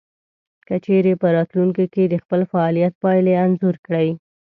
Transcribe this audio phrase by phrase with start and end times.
[0.67, 4.09] که چېرې په راتلونکې کې د خپل فعاليت پايلې انځور کړئ.